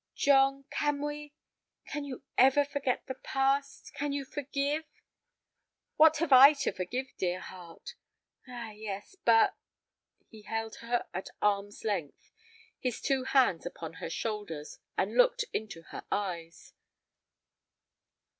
[0.15, 3.93] "John, can we—can you ever forget the past?
[3.93, 4.83] Can you forgive?"
[5.95, 7.93] "What have I to forgive, dear heart?"
[8.47, 9.53] "Ah yes; but—"
[10.27, 12.31] He held her at arm's length,
[12.79, 16.73] his two hands upon her shoulders, and looked into her eyes.